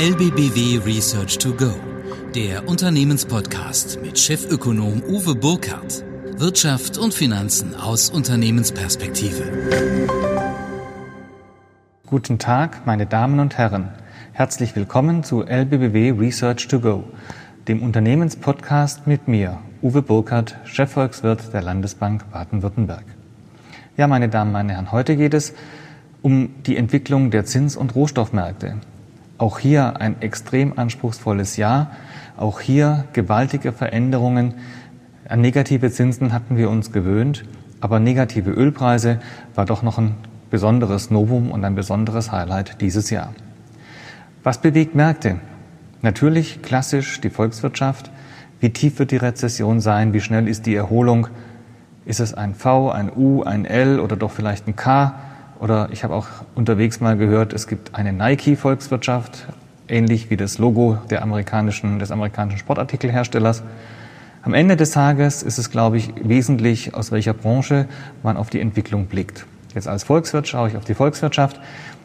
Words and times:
LBBW 0.00 0.78
Research 0.86 1.38
to 1.38 1.52
Go, 1.52 1.72
der 2.32 2.68
Unternehmenspodcast 2.68 4.00
mit 4.00 4.16
Chefökonom 4.16 5.02
Uwe 5.02 5.34
Burkhardt. 5.34 6.04
Wirtschaft 6.36 6.98
und 6.98 7.12
Finanzen 7.12 7.74
aus 7.74 8.08
Unternehmensperspektive. 8.08 9.42
Guten 12.06 12.38
Tag, 12.38 12.86
meine 12.86 13.06
Damen 13.06 13.40
und 13.40 13.58
Herren. 13.58 13.88
Herzlich 14.30 14.76
willkommen 14.76 15.24
zu 15.24 15.42
LBBW 15.42 16.10
Research 16.12 16.68
to 16.68 16.78
Go, 16.78 17.02
dem 17.66 17.82
Unternehmenspodcast 17.82 19.08
mit 19.08 19.26
mir, 19.26 19.58
Uwe 19.82 20.02
Burkhardt, 20.02 20.58
Chefvolkswirt 20.62 21.52
der 21.52 21.62
Landesbank 21.62 22.30
Baden-Württemberg. 22.30 23.04
Ja, 23.96 24.06
meine 24.06 24.28
Damen, 24.28 24.52
meine 24.52 24.74
Herren, 24.74 24.92
heute 24.92 25.16
geht 25.16 25.34
es 25.34 25.54
um 26.22 26.50
die 26.66 26.76
Entwicklung 26.76 27.32
der 27.32 27.46
Zins- 27.46 27.76
und 27.76 27.96
Rohstoffmärkte. 27.96 28.76
Auch 29.38 29.60
hier 29.60 30.00
ein 30.00 30.20
extrem 30.20 30.76
anspruchsvolles 30.76 31.56
Jahr. 31.56 31.92
Auch 32.36 32.60
hier 32.60 33.04
gewaltige 33.12 33.72
Veränderungen. 33.72 34.54
An 35.28 35.40
negative 35.40 35.92
Zinsen 35.92 36.32
hatten 36.32 36.56
wir 36.56 36.68
uns 36.68 36.90
gewöhnt, 36.90 37.44
aber 37.80 38.00
negative 38.00 38.50
Ölpreise 38.50 39.20
war 39.54 39.64
doch 39.64 39.82
noch 39.82 39.96
ein 39.96 40.16
besonderes 40.50 41.12
Novum 41.12 41.52
und 41.52 41.64
ein 41.64 41.76
besonderes 41.76 42.32
Highlight 42.32 42.80
dieses 42.80 43.10
Jahr. 43.10 43.32
Was 44.42 44.58
bewegt 44.58 44.96
Märkte? 44.96 45.36
Natürlich 46.02 46.62
klassisch 46.62 47.20
die 47.20 47.30
Volkswirtschaft. 47.30 48.10
Wie 48.58 48.70
tief 48.70 48.98
wird 48.98 49.12
die 49.12 49.18
Rezession 49.18 49.80
sein? 49.80 50.12
Wie 50.12 50.20
schnell 50.20 50.48
ist 50.48 50.66
die 50.66 50.74
Erholung? 50.74 51.28
Ist 52.06 52.18
es 52.18 52.34
ein 52.34 52.54
V, 52.54 52.90
ein 52.90 53.12
U, 53.14 53.44
ein 53.44 53.64
L 53.66 54.00
oder 54.00 54.16
doch 54.16 54.32
vielleicht 54.32 54.66
ein 54.66 54.74
K? 54.74 55.14
Oder 55.60 55.88
ich 55.90 56.04
habe 56.04 56.14
auch 56.14 56.28
unterwegs 56.54 57.00
mal 57.00 57.16
gehört, 57.16 57.52
es 57.52 57.66
gibt 57.66 57.94
eine 57.94 58.12
Nike-Volkswirtschaft, 58.12 59.46
ähnlich 59.88 60.30
wie 60.30 60.36
das 60.36 60.58
Logo 60.58 60.98
der 61.10 61.22
amerikanischen, 61.22 61.98
des 61.98 62.10
amerikanischen 62.10 62.58
Sportartikelherstellers. 62.58 63.62
Am 64.42 64.54
Ende 64.54 64.76
des 64.76 64.92
Tages 64.92 65.42
ist 65.42 65.58
es, 65.58 65.70
glaube 65.70 65.96
ich, 65.96 66.12
wesentlich, 66.22 66.94
aus 66.94 67.10
welcher 67.10 67.34
Branche 67.34 67.86
man 68.22 68.36
auf 68.36 68.50
die 68.50 68.60
Entwicklung 68.60 69.06
blickt. 69.06 69.46
Jetzt 69.74 69.88
als 69.88 70.04
Volkswirt 70.04 70.46
schaue 70.46 70.68
ich 70.68 70.76
auf 70.76 70.84
die 70.84 70.94
Volkswirtschaft. 70.94 71.60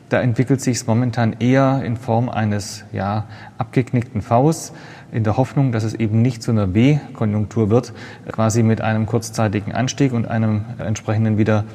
Da 0.10 0.20
entwickelt 0.20 0.60
sich 0.60 0.78
es 0.78 0.88
momentan 0.88 1.38
eher 1.40 1.82
in 1.84 1.96
Form 1.96 2.30
eines 2.30 2.86
ja, 2.92 3.26
abgeknickten 3.58 4.22
Vs, 4.22 4.74
in 5.14 5.24
der 5.24 5.38
Hoffnung, 5.38 5.72
dass 5.72 5.84
es 5.84 5.94
eben 5.94 6.24
nicht 6.24 6.42
zu 6.42 6.50
einer 6.52 6.74
W-Konjunktur 6.74 7.70
wird, 7.70 7.94
quasi 8.32 8.64
mit 8.64 8.82
einem 8.82 9.06
kurzzeitigen 9.06 9.72
Anstieg 9.72 10.12
und 10.12 10.28
einem 10.28 10.66
entsprechenden 10.80 11.38
wieder 11.38 11.66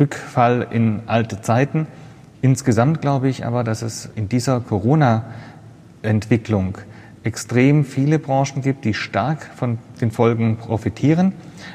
Rückfall 0.00 0.66
in 0.70 1.00
alte 1.06 1.42
Zeiten. 1.42 1.86
Insgesamt 2.40 3.02
glaube 3.02 3.28
ich 3.28 3.44
aber, 3.44 3.64
dass 3.64 3.82
es 3.82 4.08
in 4.14 4.30
dieser 4.30 4.60
Corona-Entwicklung 4.60 6.78
extrem 7.22 7.84
viele 7.84 8.18
Branchen 8.18 8.62
gibt, 8.62 8.86
die 8.86 8.94
stark 8.94 9.50
von 9.56 9.76
den 10.00 10.10
Folgen 10.10 10.56
profitieren. 10.56 11.32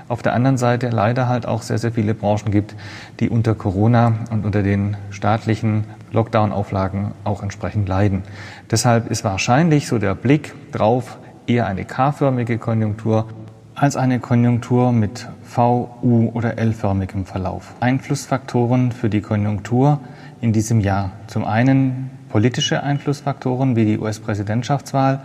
Auf 0.07 0.23
der 0.23 0.33
anderen 0.33 0.57
Seite 0.57 0.89
leider 0.89 1.27
halt 1.27 1.45
auch 1.45 1.61
sehr, 1.61 1.77
sehr 1.77 1.91
viele 1.91 2.15
Branchen 2.15 2.49
gibt, 2.51 2.73
die 3.19 3.29
unter 3.29 3.53
Corona 3.53 4.15
und 4.31 4.43
unter 4.45 4.63
den 4.63 4.97
staatlichen 5.11 5.83
Lockdown-Auflagen 6.11 7.11
auch 7.23 7.43
entsprechend 7.43 7.87
leiden. 7.87 8.23
Deshalb 8.69 9.09
ist 9.09 9.23
wahrscheinlich 9.23 9.87
so 9.87 9.97
der 9.97 10.15
Blick 10.15 10.53
drauf 10.71 11.17
eher 11.47 11.67
eine 11.67 11.85
K-förmige 11.85 12.57
Konjunktur 12.57 13.27
als 13.75 13.95
eine 13.95 14.19
Konjunktur 14.19 14.91
mit 14.91 15.27
V, 15.43 15.97
U 16.03 16.29
oder 16.33 16.57
L-förmigem 16.57 17.25
Verlauf. 17.25 17.73
Einflussfaktoren 17.79 18.91
für 18.91 19.09
die 19.09 19.21
Konjunktur 19.21 19.99
in 20.41 20.53
diesem 20.53 20.81
Jahr. 20.81 21.11
Zum 21.27 21.45
einen 21.45 22.11
politische 22.29 22.83
Einflussfaktoren 22.83 23.75
wie 23.75 23.85
die 23.85 23.97
US-Präsidentschaftswahl, 23.97 25.21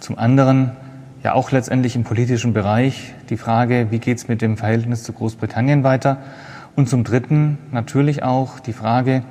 zum 0.00 0.18
anderen 0.18 0.72
ja 1.22 1.34
auch 1.34 1.52
letztendlich 1.52 1.94
im 1.94 2.04
politischen 2.04 2.52
Bereich 2.52 3.14
die 3.30 3.36
Frage, 3.36 3.88
wie 3.90 3.98
geht 3.98 4.18
es 4.18 4.28
mit 4.28 4.42
dem 4.42 4.56
Verhältnis 4.56 5.04
zu 5.04 5.12
Großbritannien 5.12 5.84
weiter 5.84 6.18
und 6.74 6.88
zum 6.88 7.04
dritten 7.04 7.58
natürlich 7.70 8.22
auch 8.22 8.58
die 8.58 8.72
Frage, 8.72 9.22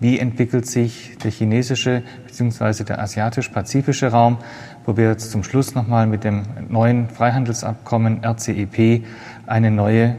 wie 0.00 0.18
entwickelt 0.18 0.66
sich 0.66 1.16
der 1.22 1.30
chinesische 1.30 2.02
bzw. 2.26 2.84
der 2.84 3.00
asiatisch-pazifische 3.00 4.08
Raum, 4.08 4.38
wo 4.84 4.96
wir 4.96 5.10
jetzt 5.10 5.30
zum 5.30 5.42
Schluss 5.42 5.74
nochmal 5.74 6.06
mit 6.06 6.24
dem 6.24 6.42
neuen 6.68 7.08
Freihandelsabkommen 7.08 8.24
RCEP 8.24 9.04
eine 9.46 9.70
neue, 9.70 10.16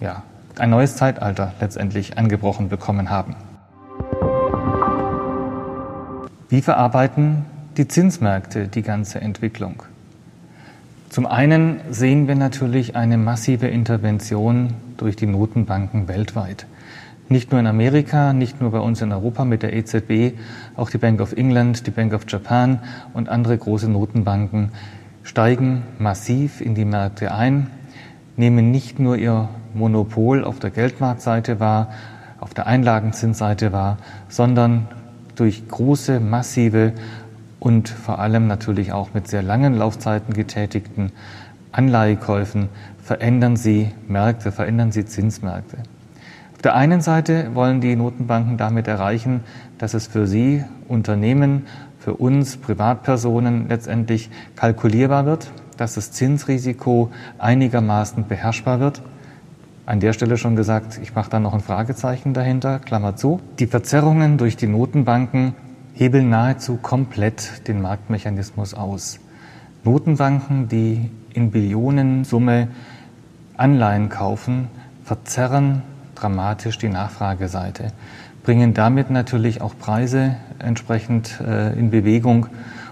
ja, 0.00 0.22
ein 0.58 0.70
neues 0.70 0.96
Zeitalter 0.96 1.54
letztendlich 1.60 2.18
angebrochen 2.18 2.68
bekommen 2.68 3.10
haben. 3.10 3.36
Wie 6.48 6.62
verarbeiten 6.62 7.44
die 7.76 7.88
Zinsmärkte 7.88 8.68
die 8.68 8.82
ganze 8.82 9.20
Entwicklung? 9.20 9.82
Zum 11.10 11.26
einen 11.26 11.80
sehen 11.90 12.28
wir 12.28 12.34
natürlich 12.34 12.96
eine 12.96 13.16
massive 13.16 13.66
Intervention 13.66 14.74
durch 14.96 15.16
die 15.16 15.26
Notenbanken 15.26 16.06
weltweit. 16.08 16.66
Nicht 17.30 17.50
nur 17.50 17.60
in 17.60 17.66
Amerika, 17.66 18.32
nicht 18.32 18.62
nur 18.62 18.70
bei 18.70 18.78
uns 18.78 19.02
in 19.02 19.12
Europa 19.12 19.44
mit 19.44 19.62
der 19.62 19.74
EZB, 19.74 20.38
auch 20.76 20.88
die 20.88 20.96
Bank 20.96 21.20
of 21.20 21.34
England, 21.34 21.86
die 21.86 21.90
Bank 21.90 22.14
of 22.14 22.24
Japan 22.26 22.80
und 23.12 23.28
andere 23.28 23.58
große 23.58 23.90
Notenbanken 23.90 24.72
steigen 25.24 25.82
massiv 25.98 26.62
in 26.62 26.74
die 26.74 26.86
Märkte 26.86 27.34
ein, 27.34 27.66
nehmen 28.38 28.70
nicht 28.70 28.98
nur 28.98 29.18
ihr 29.18 29.50
Monopol 29.74 30.42
auf 30.42 30.58
der 30.58 30.70
Geldmarktseite 30.70 31.60
wahr, 31.60 31.90
auf 32.40 32.54
der 32.54 32.66
Einlagenzinsseite 32.66 33.72
wahr, 33.72 33.98
sondern 34.30 34.88
durch 35.36 35.68
große, 35.68 36.20
massive 36.20 36.94
und 37.60 37.90
vor 37.90 38.20
allem 38.20 38.46
natürlich 38.46 38.92
auch 38.92 39.12
mit 39.12 39.28
sehr 39.28 39.42
langen 39.42 39.74
Laufzeiten 39.74 40.32
getätigten 40.32 41.12
Anleihekäufen 41.72 42.70
verändern 43.02 43.56
sie 43.56 43.90
Märkte, 44.08 44.50
verändern 44.50 44.92
sie 44.92 45.04
Zinsmärkte. 45.04 45.76
Auf 46.58 46.62
der 46.62 46.74
einen 46.74 47.00
Seite 47.02 47.54
wollen 47.54 47.80
die 47.80 47.94
Notenbanken 47.94 48.56
damit 48.56 48.88
erreichen, 48.88 49.44
dass 49.78 49.94
es 49.94 50.08
für 50.08 50.26
sie 50.26 50.64
Unternehmen, 50.88 51.66
für 52.00 52.14
uns 52.14 52.56
Privatpersonen 52.56 53.68
letztendlich 53.68 54.28
kalkulierbar 54.56 55.24
wird, 55.24 55.52
dass 55.76 55.94
das 55.94 56.10
Zinsrisiko 56.10 57.12
einigermaßen 57.38 58.26
beherrschbar 58.26 58.80
wird. 58.80 59.02
An 59.86 60.00
der 60.00 60.12
Stelle 60.12 60.36
schon 60.36 60.56
gesagt, 60.56 60.98
ich 61.00 61.14
mache 61.14 61.30
da 61.30 61.38
noch 61.38 61.54
ein 61.54 61.60
Fragezeichen 61.60 62.34
dahinter, 62.34 62.80
Klammer 62.80 63.14
zu. 63.14 63.38
Die 63.60 63.68
Verzerrungen 63.68 64.36
durch 64.36 64.56
die 64.56 64.66
Notenbanken 64.66 65.54
hebeln 65.94 66.28
nahezu 66.28 66.76
komplett 66.76 67.68
den 67.68 67.80
Marktmechanismus 67.80 68.74
aus. 68.74 69.20
Notenbanken, 69.84 70.66
die 70.66 71.08
in 71.32 71.52
Billionensumme 71.52 72.66
Anleihen 73.56 74.08
kaufen, 74.08 74.66
verzerren 75.04 75.84
dramatisch 76.20 76.78
die 76.78 76.88
Nachfrageseite, 76.88 77.92
bringen 78.42 78.74
damit 78.74 79.10
natürlich 79.10 79.60
auch 79.60 79.76
Preise 79.78 80.36
entsprechend 80.58 81.40
äh, 81.40 81.78
in 81.78 81.90
Bewegung 81.90 82.46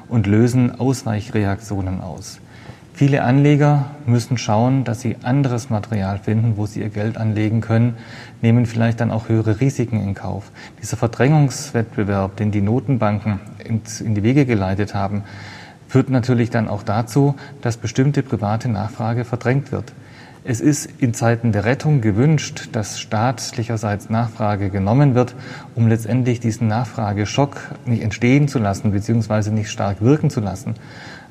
und 0.09 0.27
lösen 0.27 0.79
Ausweichreaktionen 0.79 2.01
aus. 2.01 2.41
Viele 2.97 3.25
Anleger 3.25 3.91
müssen 4.07 4.39
schauen, 4.39 4.85
dass 4.85 5.03
sie 5.03 5.17
anderes 5.23 5.69
Material 5.69 6.19
finden, 6.19 6.57
wo 6.57 6.65
sie 6.65 6.81
ihr 6.81 6.89
Geld 6.89 7.19
anlegen 7.19 7.61
können, 7.61 7.99
nehmen 8.41 8.65
vielleicht 8.65 9.01
dann 9.01 9.11
auch 9.11 9.29
höhere 9.29 9.61
Risiken 9.61 10.01
in 10.01 10.15
Kauf. 10.15 10.51
Dieser 10.81 10.97
Verdrängungswettbewerb, 10.97 12.37
den 12.37 12.53
die 12.53 12.63
Notenbanken 12.63 13.41
in 13.67 14.15
die 14.15 14.23
Wege 14.23 14.47
geleitet 14.47 14.95
haben, 14.95 15.25
führt 15.89 16.09
natürlich 16.09 16.49
dann 16.49 16.69
auch 16.69 16.83
dazu, 16.83 17.35
dass 17.61 17.77
bestimmte 17.77 18.23
private 18.23 18.71
Nachfrage 18.71 19.27
verdrängt 19.27 19.73
wird. 19.73 19.93
Es 20.49 20.61
ist 20.61 20.89
in 20.99 21.13
Zeiten 21.13 21.51
der 21.51 21.65
Rettung 21.65 22.01
gewünscht, 22.01 22.69
dass 22.71 23.01
staatlicherseits 23.01 24.11
Nachfrage 24.11 24.71
genommen 24.71 25.17
wird, 25.17 25.35
um 25.75 25.89
letztendlich 25.89 26.39
diesen 26.39 26.69
Nachfrageschock 26.69 27.57
nicht 27.85 28.01
entstehen 28.01 28.47
zu 28.47 28.61
lassen, 28.61 28.93
beziehungsweise 28.93 29.53
nicht 29.53 29.73
stark 29.73 30.03
wirken 30.03 30.31
zu 30.31 30.39
lassen. 30.39 30.75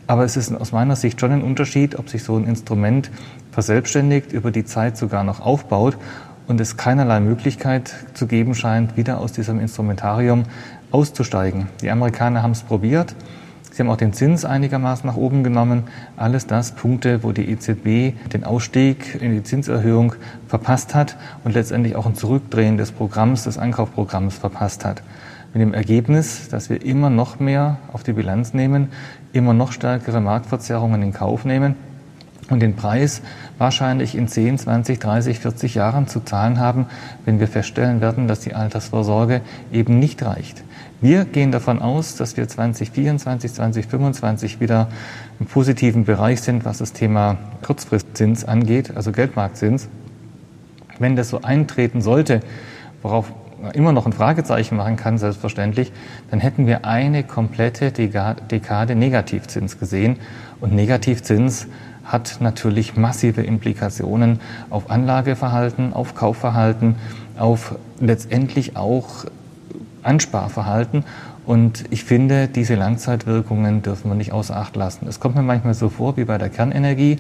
Aber 0.06 0.26
es 0.26 0.36
ist 0.36 0.54
aus 0.54 0.74
meiner 0.74 0.98
Sicht 0.98 1.22
schon 1.22 1.32
ein 1.32 1.44
Unterschied, 1.44 1.98
ob 1.98 2.10
sich 2.10 2.24
so 2.24 2.36
ein 2.36 2.44
Instrument 2.44 3.10
verselbstständigt, 3.52 4.34
über 4.34 4.52
die 4.52 4.66
Zeit 4.66 4.98
sogar 4.98 5.24
noch 5.24 5.40
aufbaut 5.40 5.96
und 6.48 6.60
es 6.60 6.76
keinerlei 6.76 7.22
Möglichkeit 7.22 7.96
zu 8.16 8.28
geben 8.28 8.54
scheint, 8.54 8.98
wieder 8.98 9.20
aus 9.20 9.32
diesem 9.32 9.62
Instrumentarium 9.62 10.44
auszusteigen. 10.92 11.68
Die 11.82 11.90
Amerikaner 11.90 12.44
haben 12.44 12.52
es 12.52 12.64
probiert. 12.64 13.16
Sie 13.76 13.84
haben 13.84 13.90
auch 13.90 13.98
den 13.98 14.14
Zins 14.14 14.46
einigermaßen 14.46 15.06
nach 15.06 15.18
oben 15.18 15.44
genommen. 15.44 15.84
Alles 16.16 16.48
das 16.48 16.72
Punkte, 16.72 17.24
wo 17.24 17.34
die 17.34 17.50
EZB 17.50 18.16
den 18.32 18.46
Ausstieg 18.46 19.22
in 19.22 19.34
die 19.34 19.44
Zinserhöhung 19.44 20.14
verpasst 20.48 20.96
hat 20.96 21.18
und 21.44 21.54
letztendlich 21.54 21.98
auch 21.98 22.06
ein 22.06 22.16
Zurückdrehen 22.16 22.78
des 22.78 22.94
Programms, 22.94 23.44
des 23.44 23.58
Ankaufprogramms 23.58 24.38
verpasst 24.38 24.86
hat. 24.86 25.04
Mit 25.54 25.62
dem 25.62 25.74
Ergebnis, 25.74 26.48
dass 26.48 26.70
wir 26.70 26.86
immer 26.86 27.10
noch 27.10 27.42
mehr 27.42 27.76
auf 27.92 28.04
die 28.04 28.14
Bilanz 28.14 28.54
nehmen, 28.54 28.94
immer 29.34 29.54
noch 29.54 29.74
stärkere 29.74 30.22
Marktverzerrungen 30.22 31.02
in 31.02 31.12
Kauf 31.12 31.44
nehmen 31.44 31.76
und 32.50 32.60
den 32.60 32.76
Preis 32.76 33.22
wahrscheinlich 33.58 34.16
in 34.16 34.28
10, 34.28 34.60
20, 34.60 35.00
30, 35.00 35.40
40 35.40 35.76
Jahren 35.76 36.08
zu 36.08 36.20
zahlen 36.20 36.60
haben, 36.60 36.88
wenn 37.26 37.40
wir 37.40 37.48
feststellen 37.48 38.02
werden, 38.02 38.28
dass 38.28 38.40
die 38.42 38.54
Altersvorsorge 38.54 39.42
eben 39.72 40.00
nicht 40.00 40.24
reicht 40.24 40.64
Wir 41.02 41.26
gehen 41.26 41.52
davon 41.52 41.82
aus, 41.82 42.16
dass 42.16 42.38
wir 42.38 42.48
2024, 42.48 43.54
2025 43.54 44.60
wieder 44.60 44.90
im 45.40 45.46
positiven 45.46 46.06
Bereich 46.06 46.42
sind, 46.42 46.66
was 46.66 46.78
das 46.78 46.94
Thema 46.94 47.38
Kurzfristzins 47.64 48.46
angeht, 48.46 48.96
also 48.96 49.12
Geldmarktzins. 49.12 49.88
Wenn 51.00 51.16
das 51.16 51.30
so 51.30 51.42
eintreten 51.42 52.02
sollte, 52.02 52.42
worauf 53.02 53.34
immer 53.74 53.92
noch 53.92 54.06
ein 54.06 54.14
Fragezeichen 54.14 54.76
machen 54.76 54.96
kann, 54.96 55.18
selbstverständlich, 55.18 55.92
dann 56.32 56.40
hätten 56.40 56.68
wir 56.68 56.86
eine 56.86 57.24
komplette 57.24 57.92
Dekade 57.92 58.96
Negativzins 58.96 59.80
gesehen. 59.80 60.18
Und 60.62 60.74
Negativzins 60.74 61.68
hat 62.06 62.38
natürlich 62.40 62.96
massive 62.96 63.42
Implikationen 63.42 64.40
auf 64.70 64.90
Anlageverhalten, 64.90 65.94
auf 65.94 66.16
Kaufverhalten, 66.16 66.96
auf 67.38 67.76
letztendlich 68.00 68.78
auch 68.78 69.26
Ansparverhalten. 70.04 71.04
Und 71.46 71.84
ich 71.92 72.04
finde, 72.04 72.48
diese 72.48 72.76
Langzeitwirkungen 72.76 73.82
dürfen 73.82 74.10
wir 74.10 74.16
nicht 74.16 74.32
außer 74.32 74.56
Acht 74.56 74.76
lassen. 74.76 75.08
Es 75.08 75.20
kommt 75.20 75.36
mir 75.36 75.44
manchmal 75.44 75.74
so 75.74 75.90
vor 75.90 76.18
wie 76.18 76.26
bei 76.26 76.38
der 76.38 76.50
Kernenergie, 76.50 77.20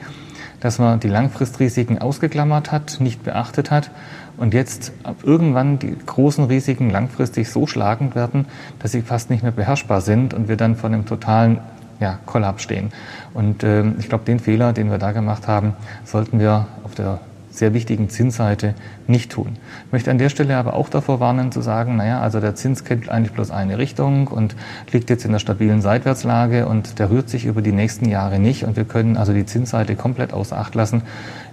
dass 0.59 0.79
man 0.79 0.99
die 0.99 1.09
Langfristrisiken 1.09 1.99
ausgeklammert 1.99 2.71
hat, 2.71 2.97
nicht 2.99 3.23
beachtet 3.23 3.69
hat 3.71 3.91
und 4.37 4.53
jetzt 4.53 4.93
irgendwann 5.23 5.79
die 5.79 5.95
großen 6.05 6.45
Risiken 6.45 6.89
langfristig 6.89 7.49
so 7.49 7.67
schlagend 7.67 8.15
werden, 8.15 8.45
dass 8.79 8.91
sie 8.91 9.01
fast 9.01 9.29
nicht 9.29 9.43
mehr 9.43 9.51
beherrschbar 9.51 10.01
sind 10.01 10.33
und 10.33 10.47
wir 10.47 10.57
dann 10.57 10.75
vor 10.75 10.89
einem 10.89 11.05
totalen 11.05 11.59
ja, 11.99 12.19
Kollaps 12.25 12.63
stehen. 12.63 12.91
Und 13.33 13.63
äh, 13.63 13.83
ich 13.99 14.09
glaube, 14.09 14.25
den 14.25 14.39
Fehler, 14.39 14.73
den 14.73 14.89
wir 14.89 14.97
da 14.97 15.11
gemacht 15.11 15.47
haben, 15.47 15.73
sollten 16.03 16.39
wir 16.39 16.67
auf 16.83 16.95
der 16.95 17.19
sehr 17.55 17.73
wichtigen 17.73 18.09
Zinsseite 18.09 18.75
nicht 19.07 19.31
tun. 19.31 19.57
Ich 19.87 19.91
möchte 19.91 20.11
an 20.11 20.17
der 20.17 20.29
Stelle 20.29 20.57
aber 20.57 20.73
auch 20.73 20.89
davor 20.89 21.19
warnen 21.19 21.51
zu 21.51 21.61
sagen, 21.61 21.95
naja, 21.95 22.19
also 22.19 22.39
der 22.39 22.55
Zins 22.55 22.83
kennt 22.83 23.09
eigentlich 23.09 23.31
bloß 23.31 23.51
eine 23.51 23.77
Richtung 23.77 24.27
und 24.27 24.55
liegt 24.91 25.09
jetzt 25.09 25.25
in 25.25 25.31
der 25.31 25.39
stabilen 25.39 25.81
Seitwärtslage 25.81 26.67
und 26.67 26.99
der 26.99 27.09
rührt 27.09 27.29
sich 27.29 27.45
über 27.45 27.61
die 27.61 27.71
nächsten 27.71 28.09
Jahre 28.09 28.39
nicht 28.39 28.65
und 28.65 28.75
wir 28.75 28.83
können 28.83 29.17
also 29.17 29.33
die 29.33 29.45
Zinsseite 29.45 29.95
komplett 29.95 30.33
außer 30.33 30.57
Acht 30.57 30.75
lassen. 30.75 31.03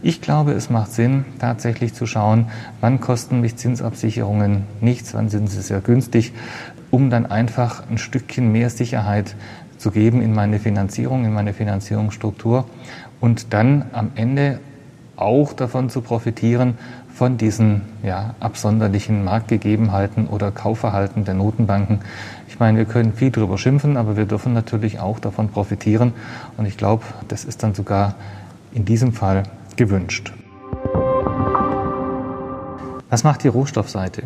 Ich 0.02 0.20
glaube, 0.20 0.52
es 0.52 0.70
macht 0.70 0.92
Sinn, 0.92 1.24
tatsächlich 1.38 1.94
zu 1.94 2.06
schauen, 2.06 2.46
wann 2.80 3.00
kosten 3.00 3.40
mich 3.40 3.56
Zinsabsicherungen 3.56 4.64
nichts, 4.80 5.14
wann 5.14 5.28
sind 5.28 5.48
sie 5.48 5.62
sehr 5.62 5.80
günstig, 5.80 6.32
um 6.90 7.10
dann 7.10 7.26
einfach 7.26 7.88
ein 7.88 7.98
Stückchen 7.98 8.50
mehr 8.50 8.70
Sicherheit 8.70 9.36
zu 9.82 9.90
geben 9.90 10.22
in 10.22 10.32
meine 10.32 10.58
Finanzierung, 10.58 11.24
in 11.24 11.32
meine 11.32 11.52
Finanzierungsstruktur 11.52 12.64
und 13.20 13.52
dann 13.52 13.84
am 13.92 14.12
Ende 14.14 14.60
auch 15.16 15.52
davon 15.52 15.90
zu 15.90 16.00
profitieren, 16.00 16.78
von 17.12 17.36
diesen 17.36 17.82
ja, 18.02 18.34
absonderlichen 18.40 19.22
Marktgegebenheiten 19.22 20.26
oder 20.26 20.50
Kaufverhalten 20.50 21.24
der 21.24 21.34
Notenbanken. 21.34 22.00
Ich 22.48 22.58
meine, 22.58 22.78
wir 22.78 22.84
können 22.86 23.12
viel 23.12 23.30
darüber 23.30 23.58
schimpfen, 23.58 23.96
aber 23.96 24.16
wir 24.16 24.24
dürfen 24.24 24.54
natürlich 24.54 24.98
auch 24.98 25.18
davon 25.18 25.48
profitieren. 25.48 26.14
Und 26.56 26.64
ich 26.66 26.78
glaube, 26.78 27.04
das 27.28 27.44
ist 27.44 27.62
dann 27.62 27.74
sogar 27.74 28.14
in 28.72 28.84
diesem 28.86 29.12
Fall 29.12 29.42
gewünscht. 29.76 30.32
Was 33.10 33.24
macht 33.24 33.44
die 33.44 33.48
Rohstoffseite? 33.48 34.22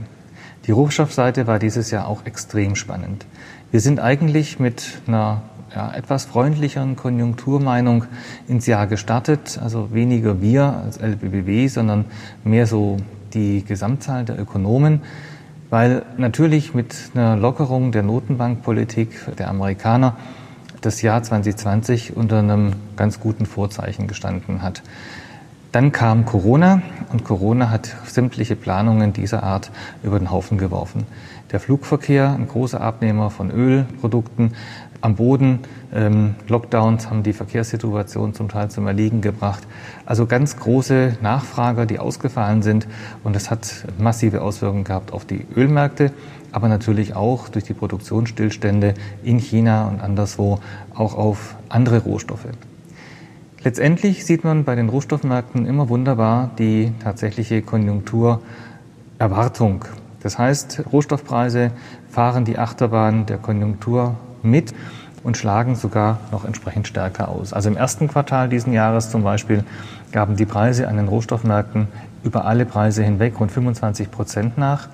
Die 0.67 0.73
Rohstoffseite 0.73 1.47
war 1.47 1.59
dieses 1.59 1.91
Jahr 1.91 2.09
auch 2.09 2.27
extrem 2.27 2.75
spannend. 2.75 3.25
Wir 3.71 3.81
sind 3.81 4.01
eigentlich 4.01 4.59
mit 4.59 5.01
einer 5.07 5.43
ja, 5.75 5.93
etwas 5.93 6.25
freundlicheren 6.25 6.97
Konjunkturmeinung 6.97 8.05
ins 8.49 8.67
Jahr 8.67 8.87
gestartet. 8.87 9.61
Also 9.63 9.93
weniger 9.93 10.41
wir 10.41 10.65
als 10.85 10.97
LBBW, 10.97 11.69
sondern 11.69 12.07
mehr 12.43 12.67
so 12.67 12.97
die 13.33 13.65
Gesamtzahl 13.65 14.25
der 14.25 14.41
Ökonomen. 14.41 15.03
Weil 15.71 16.03
natürlich 16.17 16.75
mit 16.75 16.97
einer 17.15 17.37
Lockerung 17.37 17.93
der 17.93 18.03
Notenbankpolitik 18.03 19.37
der 19.37 19.49
Amerikaner 19.49 20.17
das 20.81 21.03
Jahr 21.03 21.23
2020 21.23 22.17
unter 22.17 22.39
einem 22.39 22.73
ganz 22.97 23.21
guten 23.21 23.47
Vorzeichen 23.47 24.07
gestanden 24.07 24.63
hat. 24.63 24.83
Dann 25.77 25.93
kam 25.93 26.25
Corona 26.25 26.81
und 27.13 27.25
Corona 27.25 27.69
hat 27.69 27.95
sämtliche 28.07 28.57
Planungen 28.57 29.13
dieser 29.13 29.43
Art 29.43 29.71
über 30.03 30.19
den 30.19 30.31
Haufen 30.31 30.57
geworfen. 30.57 31.05
Der 31.53 31.61
Flugverkehr, 31.61 32.31
ein 32.31 32.49
großer 32.49 32.81
Abnehmer 32.81 33.29
von 33.29 33.51
Ölprodukten, 33.51 34.55
am 35.03 35.17
Boden. 35.17 35.59
Ähm, 35.95 36.35
Lockdowns 36.49 37.11
haben 37.11 37.23
die 37.23 37.35
Verkehrssituation 37.35 38.33
zum 38.33 38.49
Teil 38.49 38.71
zum 38.71 38.87
Erliegen 38.87 39.21
gebracht. 39.21 39.65
Also 40.07 40.25
ganz 40.25 40.57
große 40.57 41.19
Nachfrager, 41.21 41.85
die 41.85 41.99
ausgefallen 41.99 42.63
sind. 42.63 42.89
Und 43.23 43.37
das 43.37 43.51
hat 43.51 43.85
massive 43.99 44.41
Auswirkungen 44.41 44.85
gehabt 44.85 45.13
auf 45.13 45.27
die 45.27 45.47
Ölmärkte, 45.55 46.11
aber 46.53 46.69
natürlich 46.69 47.15
auch 47.15 47.51
durch 47.51 47.65
die 47.65 47.75
Produktionsstillstände 47.75 48.95
in 49.23 49.37
China 49.37 49.89
und 49.89 50.01
anderswo 50.01 50.59
auch 50.95 51.15
auf 51.15 51.55
andere 51.69 51.99
Rohstoffe. 51.99 52.47
Letztendlich 53.65 54.25
sieht 54.25 54.45
man 54.45 54.65
bei 54.65 54.75
den 54.75 54.89
Rohstoffmärkten 54.89 55.67
immer 55.67 55.89
wunderbar 55.89 56.51
die 56.59 56.93
tatsächliche 57.03 57.63
Konjunkturerwartung. 57.63 59.85
Das 60.23 60.39
heißt, 60.39 60.85
Rohstoffpreise 60.93 61.73
fahren 62.11 62.45
die 62.45 62.59
Achterbahn 62.59 63.27
der 63.27 63.39
Konjunktur 63.39 64.17
mit 64.43 64.75
und 65.23 65.37
schlagen 65.37 65.75
sogar 65.75 66.21
noch 66.31 66.45
entsprechend 66.45 66.87
stärker 66.87 67.29
aus. 67.29 67.53
Also 67.53 67.69
im 67.69 67.77
ersten 67.77 68.09
Quartal 68.09 68.49
diesen 68.49 68.73
Jahres 68.73 69.11
zum 69.11 69.25
Beispiel 69.25 69.65
gaben 70.13 70.37
die 70.37 70.47
Preise 70.47 70.87
an 70.87 70.97
den 70.97 71.09
Rohstoffmärkten 71.09 71.89
über 72.23 72.45
alle 72.45 72.65
Preise 72.65 73.03
hinweg 73.03 73.41
rund 73.41 73.51
25 73.51 74.11
Prozent 74.11 74.59
nach. 74.59 74.89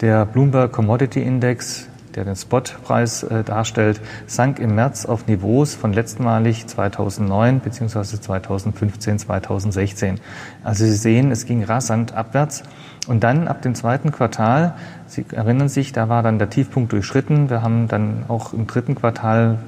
Der 0.00 0.26
Bloomberg 0.26 0.72
Commodity 0.72 1.22
Index, 1.22 1.88
der 2.14 2.24
den 2.24 2.36
Spotpreis 2.36 3.22
äh, 3.22 3.44
darstellt, 3.44 4.00
sank 4.26 4.58
im 4.58 4.74
März 4.74 5.06
auf 5.06 5.26
Niveaus 5.26 5.74
von 5.74 5.92
letztmalig 5.92 6.66
2009 6.66 7.60
bzw. 7.60 8.20
2015, 8.20 9.18
2016. 9.18 10.20
Also 10.62 10.84
Sie 10.84 10.92
sehen, 10.92 11.30
es 11.30 11.46
ging 11.46 11.64
rasant 11.64 12.14
abwärts. 12.14 12.62
Und 13.06 13.22
dann 13.22 13.48
ab 13.48 13.62
dem 13.62 13.74
zweiten 13.74 14.12
Quartal, 14.12 14.74
Sie 15.06 15.26
erinnern 15.32 15.68
sich, 15.68 15.92
da 15.92 16.08
war 16.08 16.22
dann 16.22 16.38
der 16.38 16.50
Tiefpunkt 16.50 16.92
durchschritten. 16.92 17.50
Wir 17.50 17.62
haben 17.62 17.88
dann 17.88 18.24
auch 18.28 18.52
im 18.52 18.66
dritten 18.66 18.94
Quartal 18.94 19.58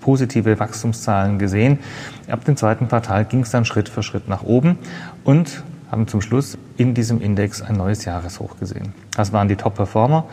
positive 0.00 0.58
Wachstumszahlen 0.58 1.38
gesehen. 1.38 1.78
Ab 2.28 2.44
dem 2.44 2.56
zweiten 2.56 2.88
Quartal 2.88 3.24
ging 3.24 3.40
es 3.40 3.50
dann 3.50 3.64
Schritt 3.64 3.88
für 3.88 4.02
Schritt 4.02 4.28
nach 4.28 4.42
oben 4.42 4.78
und 5.24 5.62
haben 5.90 6.08
zum 6.08 6.20
Schluss 6.20 6.58
in 6.76 6.94
diesem 6.94 7.20
Index 7.20 7.62
ein 7.62 7.76
neues 7.76 8.04
Jahreshoch 8.04 8.58
gesehen. 8.58 8.92
Das 9.16 9.32
waren 9.32 9.48
die 9.48 9.56
Top-Performer. 9.56 10.24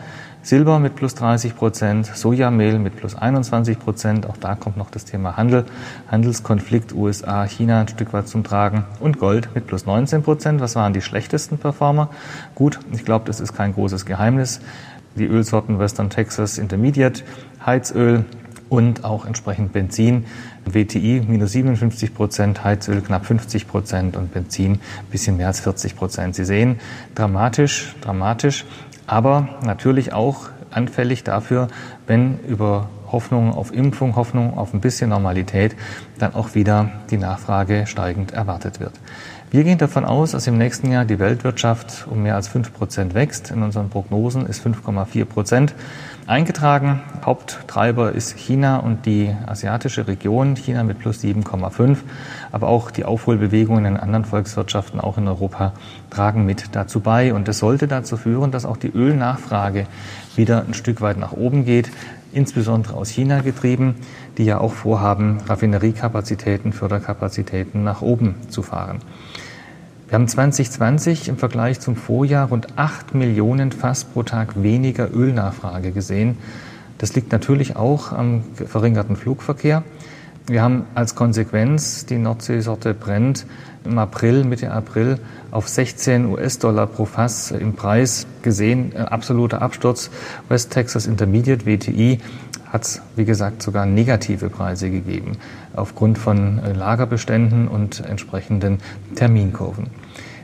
Silber 0.44 0.78
mit 0.78 0.94
plus 0.94 1.14
30 1.14 1.56
Prozent, 1.56 2.04
Sojamehl 2.04 2.78
mit 2.78 2.96
plus 2.96 3.14
21 3.14 3.78
Prozent. 3.78 4.26
Auch 4.28 4.36
da 4.36 4.54
kommt 4.54 4.76
noch 4.76 4.90
das 4.90 5.06
Thema 5.06 5.38
Handel, 5.38 5.64
Handelskonflikt 6.10 6.92
USA, 6.92 7.46
China 7.46 7.80
ein 7.80 7.88
Stück 7.88 8.12
weit 8.12 8.28
zum 8.28 8.44
Tragen 8.44 8.84
und 9.00 9.18
Gold 9.18 9.48
mit 9.54 9.66
plus 9.66 9.86
19 9.86 10.22
Prozent. 10.22 10.60
Was 10.60 10.76
waren 10.76 10.92
die 10.92 11.00
schlechtesten 11.00 11.56
Performer? 11.56 12.10
Gut, 12.54 12.78
ich 12.92 13.06
glaube, 13.06 13.24
das 13.24 13.40
ist 13.40 13.54
kein 13.54 13.72
großes 13.72 14.04
Geheimnis. 14.04 14.60
Die 15.16 15.24
Ölsorten 15.24 15.78
Western 15.78 16.10
Texas 16.10 16.58
Intermediate, 16.58 17.22
Heizöl 17.64 18.26
und 18.68 19.02
auch 19.02 19.24
entsprechend 19.24 19.72
Benzin. 19.72 20.26
WTI 20.66 21.22
minus 21.26 21.52
57 21.52 22.14
Prozent, 22.14 22.64
Heizöl 22.64 23.00
knapp 23.00 23.24
50 23.24 23.66
Prozent 23.66 24.14
und 24.14 24.34
Benzin 24.34 24.80
bisschen 25.10 25.38
mehr 25.38 25.46
als 25.46 25.60
40 25.60 25.96
Prozent. 25.96 26.34
Sie 26.34 26.44
sehen, 26.44 26.80
dramatisch, 27.14 27.94
dramatisch 28.02 28.66
aber 29.06 29.48
natürlich 29.62 30.12
auch 30.12 30.48
anfällig 30.70 31.24
dafür, 31.24 31.68
wenn 32.06 32.38
über 32.40 32.88
Hoffnung 33.10 33.54
auf 33.54 33.72
Impfung, 33.72 34.16
Hoffnung 34.16 34.58
auf 34.58 34.74
ein 34.74 34.80
bisschen 34.80 35.10
Normalität 35.10 35.76
dann 36.18 36.34
auch 36.34 36.54
wieder 36.54 36.90
die 37.10 37.16
Nachfrage 37.16 37.86
steigend 37.86 38.32
erwartet 38.32 38.80
wird. 38.80 38.92
Wir 39.50 39.62
gehen 39.62 39.78
davon 39.78 40.04
aus, 40.04 40.32
dass 40.32 40.48
im 40.48 40.58
nächsten 40.58 40.90
Jahr 40.90 41.04
die 41.04 41.20
Weltwirtschaft 41.20 42.08
um 42.10 42.24
mehr 42.24 42.34
als 42.34 42.48
fünf 42.48 42.74
Prozent 42.74 43.14
wächst. 43.14 43.52
In 43.52 43.62
unseren 43.62 43.88
Prognosen 43.88 44.46
ist 44.46 44.66
5,4 44.66 45.24
Prozent 45.26 45.74
eingetragen. 46.26 47.02
Haupttreiber 47.24 48.12
ist 48.12 48.36
China 48.38 48.78
und 48.78 49.06
die 49.06 49.34
asiatische 49.46 50.06
Region, 50.06 50.56
China 50.56 50.82
mit 50.82 50.98
plus 50.98 51.20
7,5. 51.20 51.98
Aber 52.52 52.68
auch 52.68 52.90
die 52.90 53.04
Aufholbewegungen 53.04 53.84
in 53.84 53.96
anderen 53.96 54.24
Volkswirtschaften, 54.24 55.00
auch 55.00 55.18
in 55.18 55.28
Europa, 55.28 55.72
tragen 56.10 56.44
mit 56.46 56.74
dazu 56.74 57.00
bei. 57.00 57.34
Und 57.34 57.48
das 57.48 57.58
sollte 57.58 57.88
dazu 57.88 58.16
führen, 58.16 58.50
dass 58.50 58.64
auch 58.64 58.76
die 58.76 58.92
Ölnachfrage 58.92 59.86
wieder 60.36 60.64
ein 60.66 60.74
Stück 60.74 61.00
weit 61.00 61.18
nach 61.18 61.32
oben 61.32 61.64
geht, 61.64 61.90
insbesondere 62.32 62.94
aus 62.94 63.08
China 63.08 63.40
getrieben, 63.40 63.96
die 64.38 64.44
ja 64.44 64.58
auch 64.58 64.72
vorhaben, 64.72 65.38
Raffineriekapazitäten, 65.46 66.72
Förderkapazitäten 66.72 67.84
nach 67.84 68.02
oben 68.02 68.34
zu 68.48 68.62
fahren. 68.62 69.00
Wir 70.06 70.16
haben 70.16 70.28
2020 70.28 71.28
im 71.28 71.38
Vergleich 71.38 71.80
zum 71.80 71.96
Vorjahr 71.96 72.48
rund 72.48 72.76
8 72.76 73.14
Millionen 73.14 73.72
Fass 73.72 74.04
pro 74.04 74.22
Tag 74.22 74.62
weniger 74.62 75.10
Ölnachfrage 75.14 75.92
gesehen. 75.92 76.36
Das 76.98 77.14
liegt 77.14 77.32
natürlich 77.32 77.76
auch 77.76 78.12
am 78.12 78.44
verringerten 78.54 79.16
Flugverkehr. 79.16 79.82
Wir 80.46 80.60
haben 80.60 80.84
als 80.94 81.14
Konsequenz 81.14 82.04
die 82.04 82.18
Nordseesorte 82.18 82.92
Brent 82.92 83.46
im 83.86 83.96
April, 83.98 84.44
Mitte 84.44 84.70
April 84.70 85.18
auf 85.50 85.68
16 85.68 86.26
US-Dollar 86.26 86.86
pro 86.86 87.06
Fass 87.06 87.50
im 87.50 87.72
Preis 87.72 88.26
gesehen. 88.42 88.92
Ein 88.94 89.08
absoluter 89.08 89.62
Absturz. 89.62 90.10
West 90.50 90.70
Texas 90.70 91.06
Intermediate, 91.06 91.64
WTI, 91.64 92.18
hat 92.70 92.82
es, 92.82 93.00
wie 93.16 93.24
gesagt, 93.24 93.62
sogar 93.62 93.86
negative 93.86 94.50
Preise 94.50 94.90
gegeben 94.90 95.38
aufgrund 95.74 96.18
von 96.18 96.58
äh, 96.58 96.72
Lagerbeständen 96.74 97.66
und 97.66 98.00
entsprechenden 98.00 98.80
Terminkurven. 99.14 99.86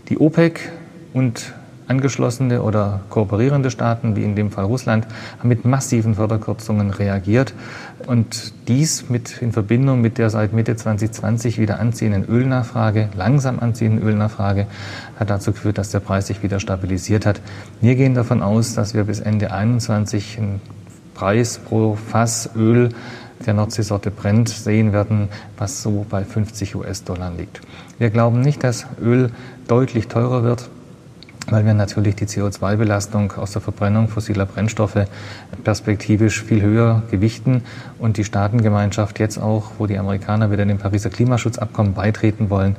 Die 0.09 0.19
OPEC 0.19 0.71
und 1.13 1.53
angeschlossene 1.91 2.63
oder 2.63 3.01
kooperierende 3.11 3.71
Staaten, 3.71 4.15
wie 4.17 4.23
in 4.23 4.37
dem 4.37 4.51
Fall 4.51 4.65
Russland, 4.65 5.07
haben 5.39 5.49
mit 5.49 5.65
massiven 5.65 6.15
Förderkürzungen 6.15 6.91
reagiert. 6.91 7.53
Und 8.07 8.55
dies 8.69 9.11
mit, 9.11 9.43
in 9.43 9.53
Verbindung 9.53 10.01
mit 10.01 10.17
der 10.17 10.31
seit 10.31 10.53
Mitte 10.53 10.77
2020 10.77 11.59
wieder 11.59 11.81
anziehenden 11.81 12.25
Ölnachfrage, 12.25 13.09
langsam 13.17 13.59
anziehenden 13.59 14.07
Ölnachfrage, 14.07 14.67
hat 15.19 15.29
dazu 15.29 15.53
geführt, 15.53 15.79
dass 15.79 15.91
der 15.91 16.01
Preis 16.01 16.29
sich 16.29 16.43
wieder 16.43 16.61
stabilisiert 16.61 17.27
hat. 17.27 17.41
Wir 17.81 17.97
gehen 17.97 18.15
davon 18.15 18.41
aus, 18.41 18.75
dass 18.75 18.95
wir 18.95 19.05
bis 19.05 19.19
Ende 19.19 19.49
2021 19.49 20.39
einen 20.39 20.61
Preis 21.15 21.59
pro 21.59 21.97
Fass 21.97 22.51
Öl 22.55 22.91
der 23.45 23.55
Nordseesorte 23.55 24.11
brennt, 24.11 24.49
sehen 24.49 24.93
werden, 24.93 25.29
was 25.57 25.83
so 25.83 26.07
bei 26.09 26.25
50 26.25 26.77
US-Dollar 26.77 27.33
liegt. 27.37 27.61
Wir 27.99 28.11
glauben 28.11 28.43
nicht, 28.43 28.63
dass 28.63 28.87
Öl 29.03 29.31
deutlich 29.67 30.09
teurer 30.09 30.45
wird 30.45 30.69
weil 31.51 31.67
wir 31.67 31.75
natürlich 31.75 32.17
die 32.17 32.27
CO2-Belastung 32.27 33.33
aus 33.33 33.53
der 33.53 33.61
Verbrennung 33.61 34.09
fossiler 34.09 34.47
Brennstoffe 34.47 35.07
perspektivisch 35.65 36.43
viel 36.43 36.63
höher 36.63 37.03
gewichten 37.11 37.63
und 37.99 38.17
die 38.17 38.25
Staatengemeinschaft 38.25 39.19
jetzt 39.19 39.39
auch, 39.39 39.73
wo 39.79 39.87
die 39.87 39.99
Amerikaner 39.99 40.51
wieder 40.51 40.65
dem 40.65 40.79
Pariser 40.79 41.11
Klimaschutzabkommen 41.11 41.95
beitreten 41.95 42.51
wollen, 42.51 42.77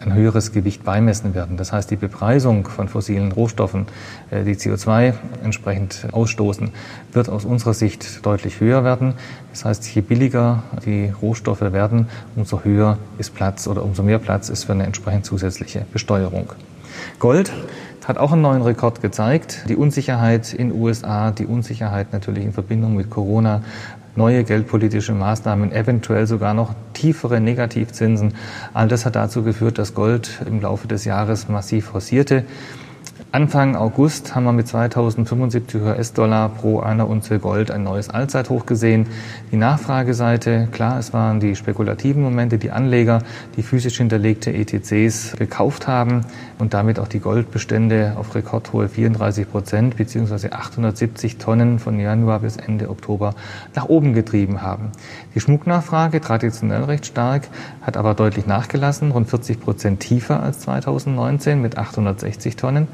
ein 0.00 0.14
höheres 0.14 0.52
Gewicht 0.52 0.84
beimessen 0.84 1.34
werden. 1.34 1.56
Das 1.56 1.72
heißt, 1.72 1.90
die 1.90 1.96
Bepreisung 1.96 2.68
von 2.68 2.88
fossilen 2.88 3.32
Rohstoffen, 3.32 3.86
äh, 4.30 4.44
die 4.44 4.54
CO2 4.54 5.14
entsprechend 5.42 6.08
ausstoßen, 6.12 6.70
wird 7.12 7.28
aus 7.28 7.44
unserer 7.44 7.74
Sicht 7.74 8.24
deutlich 8.24 8.60
höher 8.60 8.84
werden. 8.84 9.14
Das 9.52 9.64
heißt, 9.64 9.94
je 9.94 10.02
billiger 10.02 10.62
die 10.84 11.12
Rohstoffe 11.22 11.62
werden, 11.62 12.08
umso 12.36 12.62
höher 12.62 12.98
ist 13.18 13.34
Platz 13.34 13.66
oder 13.66 13.82
umso 13.82 14.02
mehr 14.02 14.18
Platz 14.18 14.48
ist 14.50 14.64
für 14.64 14.72
eine 14.72 14.84
entsprechend 14.84 15.24
zusätzliche 15.24 15.86
Besteuerung. 15.92 16.52
Gold 17.18 17.52
hat 18.06 18.18
auch 18.18 18.32
einen 18.32 18.42
neuen 18.42 18.62
Rekord 18.62 19.02
gezeigt. 19.02 19.64
Die 19.68 19.74
Unsicherheit 19.74 20.54
in 20.54 20.72
USA, 20.72 21.32
die 21.32 21.44
Unsicherheit 21.44 22.12
natürlich 22.12 22.44
in 22.44 22.52
Verbindung 22.52 22.94
mit 22.94 23.10
Corona, 23.10 23.62
neue 24.14 24.44
geldpolitische 24.44 25.12
Maßnahmen, 25.12 25.72
eventuell 25.72 26.26
sogar 26.26 26.54
noch 26.54 26.74
tiefere 26.92 27.40
Negativzinsen. 27.40 28.34
All 28.72 28.86
das 28.86 29.06
hat 29.06 29.16
dazu 29.16 29.42
geführt, 29.42 29.78
dass 29.78 29.92
Gold 29.92 30.40
im 30.46 30.60
Laufe 30.60 30.86
des 30.86 31.04
Jahres 31.04 31.48
massiv 31.48 31.86
forcierte. 31.86 32.44
Anfang 33.32 33.76
August 33.76 34.34
haben 34.34 34.44
wir 34.44 34.52
mit 34.52 34.68
2075 34.68 35.82
US-Dollar 35.82 36.48
pro 36.48 36.80
einer 36.80 37.08
Unze 37.08 37.38
Gold 37.38 37.70
ein 37.70 37.82
neues 37.82 38.08
Allzeithoch 38.08 38.64
gesehen. 38.66 39.08
Die 39.52 39.56
Nachfrageseite, 39.56 40.68
klar, 40.70 40.98
es 40.98 41.12
waren 41.12 41.40
die 41.40 41.54
spekulativen 41.54 42.22
Momente, 42.22 42.56
die 42.56 42.70
Anleger, 42.70 43.22
die 43.56 43.62
physisch 43.62 43.98
hinterlegte 43.98 44.54
ETCs 44.54 45.36
gekauft 45.36 45.86
haben 45.86 46.24
und 46.58 46.72
damit 46.72 46.98
auch 46.98 47.08
die 47.08 47.18
Goldbestände 47.18 48.14
auf 48.16 48.34
rekordhohe 48.34 48.88
34 48.88 49.50
Prozent 49.50 49.96
beziehungsweise 49.96 50.52
870 50.52 51.36
Tonnen 51.36 51.78
von 51.78 51.98
Januar 51.98 52.38
bis 52.38 52.56
Ende 52.56 52.88
Oktober 52.88 53.34
nach 53.74 53.86
oben 53.86 54.14
getrieben 54.14 54.62
haben. 54.62 54.92
Die 55.34 55.40
Schmucknachfrage, 55.40 56.20
traditionell 56.22 56.84
recht 56.84 57.04
stark, 57.04 57.48
hat 57.82 57.98
aber 57.98 58.14
deutlich 58.14 58.46
nachgelassen, 58.46 59.10
rund 59.10 59.28
40 59.28 59.60
Prozent 59.60 60.00
tiefer 60.00 60.42
als 60.42 60.60
2019 60.60 61.60
mit 61.60 61.76
860 61.76 62.56
Tonnen. 62.56 62.88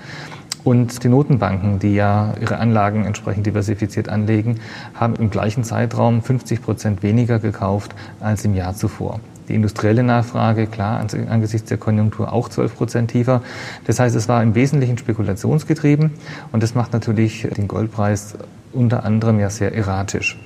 Und 0.64 1.02
die 1.02 1.08
Notenbanken, 1.08 1.80
die 1.80 1.94
ja 1.94 2.34
ihre 2.40 2.58
Anlagen 2.58 3.04
entsprechend 3.04 3.46
diversifiziert 3.46 4.08
anlegen, 4.08 4.60
haben 4.94 5.16
im 5.16 5.30
gleichen 5.30 5.64
Zeitraum 5.64 6.22
50 6.22 6.62
Prozent 6.62 7.02
weniger 7.02 7.40
gekauft 7.40 7.94
als 8.20 8.44
im 8.44 8.54
Jahr 8.54 8.74
zuvor. 8.74 9.18
Die 9.48 9.54
industrielle 9.54 10.04
Nachfrage, 10.04 10.68
klar, 10.68 11.04
angesichts 11.28 11.68
der 11.68 11.78
Konjunktur 11.78 12.32
auch 12.32 12.48
12 12.48 12.76
Prozent 12.76 13.10
tiefer. 13.10 13.42
Das 13.86 13.98
heißt, 13.98 14.14
es 14.14 14.28
war 14.28 14.40
im 14.40 14.54
Wesentlichen 14.54 14.98
spekulationsgetrieben 14.98 16.12
und 16.52 16.62
das 16.62 16.76
macht 16.76 16.92
natürlich 16.92 17.48
den 17.56 17.66
Goldpreis 17.66 18.36
unter 18.72 19.04
anderem 19.04 19.40
ja 19.40 19.50
sehr 19.50 19.74
erratisch. 19.74 20.38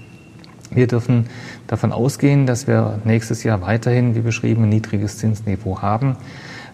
Wir 0.70 0.86
dürfen 0.86 1.26
davon 1.66 1.92
ausgehen, 1.92 2.46
dass 2.46 2.66
wir 2.66 2.98
nächstes 3.04 3.44
Jahr 3.44 3.60
weiterhin, 3.60 4.14
wie 4.14 4.20
beschrieben, 4.20 4.64
ein 4.64 4.70
niedriges 4.70 5.18
Zinsniveau 5.18 5.82
haben. 5.82 6.16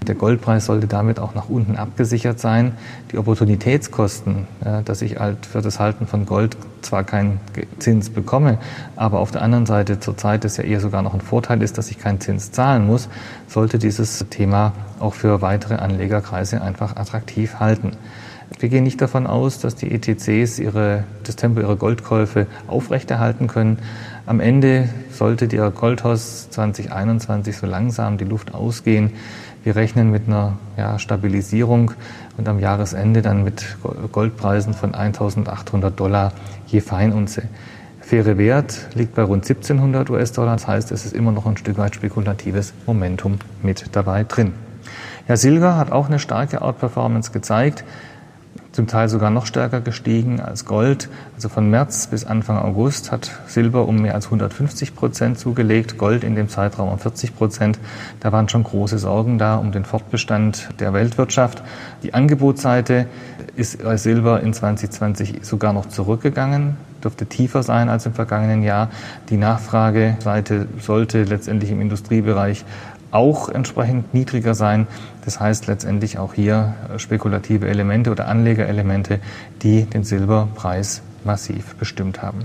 Der 0.05 0.15
Goldpreis 0.15 0.67
sollte 0.67 0.87
damit 0.87 1.19
auch 1.19 1.35
nach 1.35 1.49
unten 1.49 1.77
abgesichert 1.77 2.41
sein. 2.41 2.73
Die 3.13 3.19
Opportunitätskosten, 3.19 4.47
dass 4.85 5.03
ich 5.03 5.19
halt 5.19 5.47
für 5.47 5.63
das 5.63 5.79
Halten 5.79 6.07
von 6.07 6.27
Gold 6.27 6.57
zwar 6.83 7.05
keinen 7.05 7.41
Zins 7.79 8.11
bekomme, 8.11 8.59
aber 8.97 9.21
auf 9.21 9.31
der 9.31 9.43
anderen 9.43 9.67
Seite 9.67 10.01
zurzeit 10.01 10.45
es 10.45 10.57
ja 10.57 10.65
eher 10.65 10.81
sogar 10.81 11.03
noch 11.03 11.15
ein 11.15 11.21
Vorteil 11.21 11.63
ist, 11.63 11.79
dass 11.79 11.91
ich 11.91 11.99
keinen 11.99 12.21
Zins 12.21 12.53
zahlen 12.53 12.87
muss, 12.87 13.09
sollte 13.47 13.79
dieses 13.79 14.25
Thema 14.31 14.73
auch 14.99 15.15
für 15.15 15.43
weitere 15.43 15.77
Anlegerkreise 15.77 16.61
einfach 16.61 16.97
attraktiv 16.97 17.61
halten. 17.61 17.93
Wir 18.59 18.69
gehen 18.69 18.85
nicht 18.85 19.01
davon 19.01 19.27
aus, 19.27 19.59
dass 19.59 19.77
die 19.77 19.91
ETCs 19.91 20.59
ihre, 20.59 21.05
das 21.25 21.37
Tempo 21.37 21.61
ihrer 21.61 21.77
Goldkäufe 21.77 22.47
aufrechterhalten 22.69 23.47
können. 23.47 23.79
Am 24.27 24.41
Ende 24.41 24.89
sollte 25.11 25.49
der 25.49 25.71
Goldhaus 25.71 26.51
2021 26.51 27.57
so 27.57 27.67
langsam 27.67 28.19
die 28.19 28.25
Luft 28.25 28.55
ausgehen. 28.55 29.13
Wir 29.65 29.77
rechnen 29.77 30.11
mit 30.11 30.27
einer 30.27 30.59
ja, 30.77 30.99
Stabilisierung 30.99 31.93
und 32.37 32.49
am 32.49 32.59
Jahresende 32.59 33.23
dann 33.23 33.45
mit 33.45 33.77
Goldpreisen 34.11 34.75
von 34.75 34.93
1.800 34.93 35.91
Dollar 35.91 36.33
je 36.67 36.81
Feinunze. 36.81 37.45
Faire 38.01 38.39
Wert 38.39 38.89
liegt 38.95 39.15
bei 39.15 39.23
rund 39.23 39.45
1700 39.45 40.11
US-Dollar. 40.11 40.55
Das 40.55 40.67
heißt, 40.67 40.91
es 40.91 41.05
ist 41.05 41.15
immer 41.15 41.31
noch 41.31 41.47
ein 41.47 41.57
Stück 41.57 41.79
weit 41.79 41.95
spekulatives 41.95 42.75
Momentum 42.87 43.39
mit 43.63 43.95
dabei 43.95 44.25
drin. 44.25 44.53
Ja, 45.29 45.37
Silber 45.37 45.77
hat 45.77 45.93
auch 45.93 46.09
eine 46.09 46.19
starke 46.19 46.61
Outperformance 46.61 47.31
gezeigt 47.31 47.85
zum 48.73 48.87
Teil 48.87 49.09
sogar 49.09 49.31
noch 49.31 49.47
stärker 49.47 49.81
gestiegen 49.81 50.41
als 50.41 50.65
Gold. 50.65 51.09
Also 51.35 51.49
von 51.49 51.71
März 51.71 52.07
bis 52.07 52.25
Anfang 52.25 52.59
August 52.59 53.13
hat 53.13 53.31
Silber 53.47 53.87
um 53.87 54.01
mehr 54.01 54.15
als 54.15 54.27
150 54.27 54.97
Prozent 54.97 55.39
zugelegt, 55.39 55.99
Gold 55.99 56.25
in 56.25 56.35
dem 56.35 56.49
Zeitraum 56.49 56.89
um 56.89 56.99
40 56.99 57.37
Prozent. 57.37 57.79
Da 58.21 58.33
waren 58.33 58.49
schon 58.49 58.65
große 58.65 58.99
Sorgen 58.99 59.39
da 59.39 59.57
um 59.57 59.73
den 59.73 59.85
Fortbestand 59.85 60.69
der 60.81 60.93
Weltwirtschaft. 60.95 61.63
Die 62.03 62.15
Angebotsseite 62.15 63.07
ist 63.57 63.83
bei 63.85 63.97
Silber 63.99 64.41
in 64.41 64.55
2020 64.55 65.41
sogar 65.43 65.75
noch 65.75 65.87
zurückgegangen, 65.87 66.77
dürfte 67.05 67.27
tiefer 67.27 67.63
sein 67.63 67.91
als 67.91 68.07
im 68.07 68.15
vergangenen 68.15 68.63
Jahr. 68.63 68.89
Die 69.29 69.37
Nachfrageseite 69.37 70.67
sollte 70.81 71.25
letztendlich 71.25 71.71
im 71.71 71.81
Industriebereich 71.81 72.65
auch 73.13 73.49
entsprechend 73.49 74.13
niedriger 74.15 74.55
sein. 74.55 74.89
Das 75.25 75.39
heißt 75.39 75.69
letztendlich 75.69 76.19
auch 76.19 76.35
hier 76.35 76.75
äh, 76.93 76.99
spekulative 76.99 77.69
Elemente 77.69 78.11
oder 78.11 78.27
Anlegerelemente, 78.27 79.21
die 79.63 79.85
den 79.85 80.03
Silberpreis 80.03 81.03
massiv 81.25 81.77
bestimmt 81.77 82.21
haben. 82.21 82.41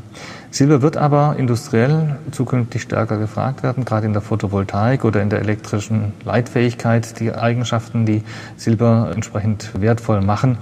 Silber 0.52 0.84
wird 0.84 0.98
aber 0.98 1.36
industriell 1.38 2.18
zukünftig 2.32 2.84
stärker 2.84 3.18
gefragt 3.18 3.64
werden, 3.64 3.86
gerade 3.86 4.06
in 4.06 4.14
der 4.14 4.22
Photovoltaik 4.22 5.04
oder 5.04 5.22
in 5.22 5.32
der 5.32 5.40
elektrischen 5.40 6.14
Leitfähigkeit, 6.24 7.20
die 7.20 7.34
Eigenschaften, 7.34 8.06
die 8.06 8.24
Silber 8.56 9.12
entsprechend 9.14 9.72
wertvoll 9.82 10.22
machen. 10.22 10.60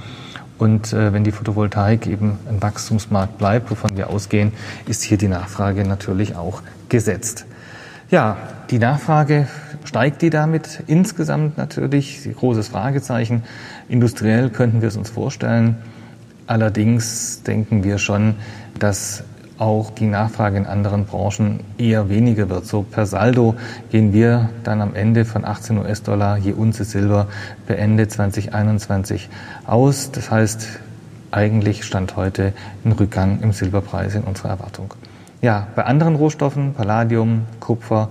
Und 0.58 0.94
äh, 0.94 1.12
wenn 1.12 1.26
die 1.26 1.34
Photovoltaik 1.34 2.08
eben 2.08 2.40
ein 2.50 2.62
Wachstumsmarkt 2.62 3.38
bleibt, 3.38 3.70
wovon 3.70 3.98
wir 3.98 4.10
ausgehen, 4.10 4.54
ist 4.88 5.04
hier 5.04 5.18
die 5.18 5.28
Nachfrage 5.28 5.86
natürlich 5.86 6.38
auch 6.38 6.62
gesetzt. 6.88 7.46
Ja, 8.10 8.38
die 8.70 8.80
Nachfrage 8.80 9.48
steigt 9.86 10.22
die 10.22 10.30
damit 10.30 10.84
insgesamt 10.88 11.58
natürlich? 11.58 12.27
Großes 12.36 12.68
Fragezeichen. 12.68 13.44
Industriell 13.88 14.50
könnten 14.50 14.82
wir 14.82 14.89
es 14.89 14.98
uns 14.98 15.10
vorstellen. 15.10 15.77
Allerdings 16.48 17.44
denken 17.44 17.84
wir 17.84 17.98
schon, 17.98 18.36
dass 18.77 19.24
auch 19.58 19.92
die 19.92 20.06
Nachfrage 20.06 20.58
in 20.58 20.65
anderen 20.65 21.06
Branchen 21.06 21.62
eher 21.77 22.10
weniger 22.10 22.50
wird. 22.50 22.65
So 22.65 22.84
per 22.84 23.06
Saldo 23.06 23.56
gehen 23.89 24.12
wir 24.12 24.50
dann 24.63 24.82
am 24.82 24.96
Ende 24.96 25.25
von 25.25 25.46
18 25.46 25.77
US-Dollar 25.77 26.38
je 26.38 26.54
Unze 26.54 26.84
Silber 26.84 27.27
per 27.65 27.80
Ende 27.80 28.08
2021 28.08 29.30
aus. 29.65 30.12
Das 30.12 30.30
heißt, 30.30 30.80
eigentlich 31.32 31.86
stand 31.86 32.15
heute 32.15 32.54
ein 32.84 32.92
Rückgang 32.92 33.39
im 33.42 33.54
Silberpreis 33.54 34.15
in 34.15 34.24
unserer 34.24 34.50
Erwartung. 34.50 34.94
Ja, 35.42 35.68
bei 35.75 35.86
anderen 35.86 36.15
Rohstoffen, 36.15 36.74
Palladium, 36.74 37.44
Kupfer, 37.60 38.10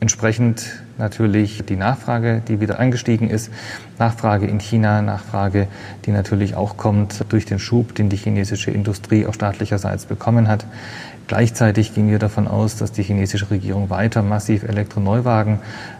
entsprechend 0.00 0.82
natürlich 0.98 1.64
die 1.66 1.76
Nachfrage, 1.76 2.42
die 2.46 2.60
wieder 2.60 2.78
angestiegen 2.78 3.30
ist. 3.30 3.50
Nachfrage 3.98 4.46
in 4.46 4.60
China, 4.60 5.02
Nachfrage, 5.02 5.68
die 6.04 6.10
natürlich 6.10 6.54
auch 6.54 6.76
kommt 6.76 7.24
durch 7.30 7.44
den 7.44 7.58
Schub, 7.58 7.94
den 7.94 8.08
die 8.08 8.16
chinesische 8.16 8.70
Industrie 8.70 9.26
auch 9.26 9.34
staatlicherseits 9.34 10.06
bekommen 10.06 10.48
hat. 10.48 10.66
Gleichzeitig 11.26 11.94
gehen 11.94 12.08
wir 12.08 12.20
davon 12.20 12.46
aus, 12.46 12.76
dass 12.76 12.92
die 12.92 13.02
chinesische 13.02 13.50
Regierung 13.50 13.90
weiter 13.90 14.22
massiv 14.22 14.62
Elektroneuwagen 14.62 15.58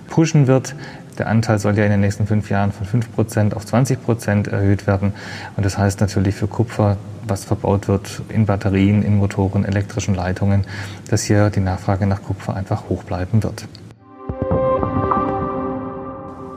pushen 0.09 0.47
wird. 0.47 0.75
Der 1.19 1.29
Anteil 1.29 1.59
soll 1.59 1.77
ja 1.77 1.85
in 1.85 1.91
den 1.91 2.01
nächsten 2.01 2.27
fünf 2.27 2.51
Jahren 2.51 2.73
von 2.73 2.87
fünf 2.87 3.13
Prozent 3.13 3.57
auf 3.57 3.65
20 3.67 4.05
Prozent 4.05 4.49
erhöht 4.49 4.87
werden. 4.87 5.15
Und 5.57 5.67
das 5.67 5.79
heißt 5.79 6.01
natürlich 6.01 6.35
für 6.35 6.47
Kupfer, 6.47 6.97
was 7.27 7.45
verbaut 7.45 7.89
wird 7.89 8.23
in 8.29 8.47
Batterien, 8.47 9.03
in 9.03 9.17
Motoren, 9.17 9.65
elektrischen 9.65 10.15
Leitungen, 10.15 10.65
dass 11.11 11.25
hier 11.25 11.51
die 11.51 11.61
Nachfrage 11.61 12.07
nach 12.07 12.23
Kupfer 12.23 12.55
einfach 12.55 12.89
hoch 12.89 13.03
bleiben 13.03 13.43
wird. 13.43 13.67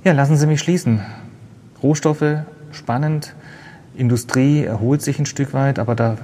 Ja, 0.05 0.13
lassen 0.13 0.37
Sie 0.37 0.47
mich 0.47 0.61
schließen. 0.61 1.01
Rohstoffe, 1.83 2.23
spannend. 2.71 3.35
Industrie 3.97 4.63
erholt 4.63 5.01
sich 5.01 5.19
ein 5.19 5.25
Stück 5.25 5.53
weit, 5.53 5.77
aber 5.77 5.93
da 5.93 6.15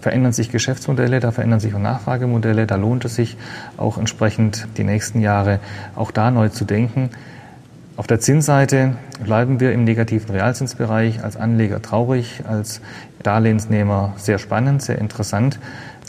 verändern 0.00 0.32
sich 0.32 0.50
Geschäftsmodelle, 0.50 1.20
da 1.20 1.30
verändern 1.30 1.60
sich 1.60 1.72
auch 1.72 1.78
Nachfragemodelle, 1.78 2.66
da 2.66 2.74
lohnt 2.74 3.04
es 3.04 3.14
sich 3.14 3.36
auch 3.76 3.98
entsprechend 3.98 4.66
die 4.76 4.82
nächsten 4.82 5.20
Jahre 5.20 5.60
auch 5.94 6.10
da 6.10 6.32
neu 6.32 6.48
zu 6.48 6.64
denken. 6.64 7.10
Auf 7.96 8.08
der 8.08 8.18
Zinsseite 8.18 8.96
bleiben 9.22 9.60
wir 9.60 9.72
im 9.72 9.84
negativen 9.84 10.30
Realzinsbereich 10.30 11.22
als 11.22 11.36
Anleger 11.36 11.80
traurig, 11.82 12.42
als 12.48 12.80
Darlehensnehmer 13.22 14.14
sehr 14.16 14.38
spannend, 14.38 14.82
sehr 14.82 14.98
interessant. 14.98 15.60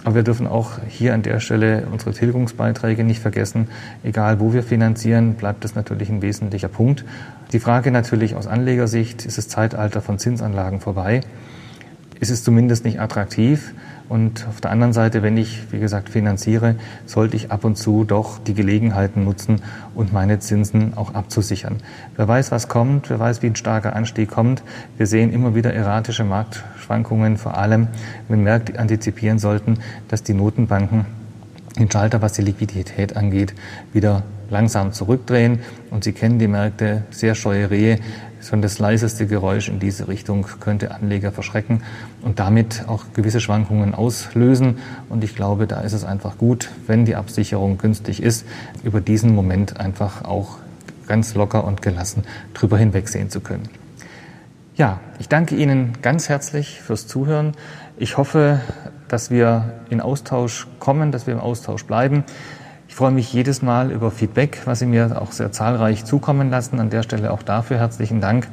Aber 0.04 0.16
wir 0.16 0.24
dürfen 0.24 0.48
auch 0.48 0.80
hier 0.88 1.14
an 1.14 1.22
der 1.22 1.40
Stelle 1.40 1.88
unsere 1.92 2.12
Tilgungsbeiträge 2.12 3.04
nicht 3.04 3.22
vergessen. 3.22 3.68
Egal 4.04 4.40
wo 4.40 4.54
wir 4.54 4.64
finanzieren, 4.64 5.36
bleibt 5.36 5.64
das 5.64 5.76
natürlich 5.76 6.10
ein 6.10 6.22
wesentlicher 6.22 6.70
Punkt. 6.70 7.06
Die 7.54 7.60
Frage 7.60 7.92
natürlich 7.92 8.36
aus 8.36 8.48
Anlegersicht, 8.48 9.26
ist 9.26 9.38
das 9.38 9.48
Zeitalter 9.48 10.02
von 10.02 10.18
Zinsanlagen 10.18 10.80
vorbei? 10.80 11.22
Ist 12.20 12.30
es 12.30 12.44
zumindest 12.44 12.86
nicht 12.86 13.00
attraktiv? 13.00 13.74
Und 14.12 14.46
auf 14.50 14.60
der 14.60 14.72
anderen 14.72 14.92
Seite, 14.92 15.24
wenn 15.24 15.38
ich, 15.38 15.72
wie 15.72 15.80
gesagt, 15.80 16.10
finanziere, 16.10 16.76
sollte 17.06 17.38
ich 17.38 17.50
ab 17.50 17.64
und 17.64 17.78
zu 17.78 18.04
doch 18.04 18.40
die 18.40 18.54
Gelegenheiten 18.54 19.24
nutzen 19.24 19.62
und 19.96 20.12
meine 20.12 20.40
Zinsen 20.40 20.98
auch 20.98 21.14
abzusichern. 21.14 21.78
Wer 22.18 22.28
weiß, 22.28 22.52
was 22.52 22.68
kommt, 22.68 23.10
wer 23.10 23.20
weiß, 23.20 23.42
wie 23.42 23.48
ein 23.48 23.56
starker 23.56 23.96
Anstieg 23.96 24.30
kommt. 24.30 24.64
Wir 24.98 25.08
sehen 25.08 25.32
immer 25.32 25.56
wieder 25.56 25.74
erratische 25.74 26.26
Marktschwankungen, 26.92 27.38
vor 27.38 27.58
allem, 27.58 27.88
wenn 28.28 28.44
Märkte 28.44 28.78
antizipieren 28.78 29.40
sollten, 29.40 29.78
dass 30.10 30.24
die 30.24 30.34
Notenbanken 30.34 31.06
den 31.80 31.90
Schalter, 31.90 32.22
was 32.22 32.34
die 32.34 32.42
Liquidität 32.42 33.16
angeht, 33.16 33.54
wieder 33.94 34.24
langsam 34.50 34.92
zurückdrehen. 34.92 35.60
Und 35.90 36.04
Sie 36.04 36.12
kennen 36.12 36.38
die 36.38 36.50
Märkte, 36.50 37.04
sehr 37.10 37.34
scheue 37.34 37.70
Rehe. 37.70 38.00
Schon 38.42 38.62
das 38.62 38.80
leiseste 38.80 39.26
Geräusch 39.26 39.70
in 39.70 39.80
diese 39.80 40.10
Richtung 40.10 40.46
könnte 40.60 40.92
Anleger 40.92 41.32
verschrecken 41.32 41.84
und 42.24 42.40
damit 42.40 42.84
auch 42.88 43.06
gewisse 43.14 43.40
Schwankungen 43.40 43.96
auslösen. 43.96 44.80
Und 45.08 45.24
ich 45.24 45.36
glaube, 45.36 45.68
da 45.68 45.80
ist 45.80 45.94
es 45.94 46.04
einfach 46.04 46.38
gut, 46.38 46.70
wenn 46.88 47.06
die 47.06 47.16
Absicherung 47.16 47.78
günstig 47.78 48.22
ist, 48.22 48.46
über 48.84 49.00
diesen 49.00 49.34
Moment 49.34 49.80
einfach 49.80 50.26
auch 50.26 50.58
ganz 51.08 51.36
locker 51.36 51.64
und 51.64 51.82
gelassen 51.82 52.24
drüber 52.54 52.78
hinwegsehen 52.78 53.30
zu 53.30 53.40
können. 53.40 53.81
Ja, 54.82 55.00
ich 55.20 55.30
danke 55.30 55.54
Ihnen 55.56 55.94
ganz 56.02 56.28
herzlich 56.28 56.82
fürs 56.82 57.06
Zuhören. 57.06 57.52
Ich 57.98 58.18
hoffe, 58.18 58.62
dass 59.10 59.30
wir 59.30 59.74
in 59.92 60.02
Austausch 60.02 60.66
kommen, 60.80 61.12
dass 61.12 61.28
wir 61.28 61.36
im 61.36 61.40
Austausch 61.40 61.86
bleiben. 61.86 62.24
Ich 62.88 62.96
freue 62.96 63.12
mich 63.12 63.32
jedes 63.32 63.62
Mal 63.62 63.92
über 63.92 64.10
Feedback, 64.10 64.62
was 64.66 64.80
Sie 64.80 64.88
mir 64.88 65.22
auch 65.22 65.34
sehr 65.34 65.52
zahlreich 65.52 66.04
zukommen 66.04 66.50
lassen. 66.50 66.80
An 66.80 66.90
der 66.90 67.04
Stelle 67.04 67.30
auch 67.32 67.44
dafür 67.44 67.78
herzlichen 67.78 68.22
Dank. 68.22 68.48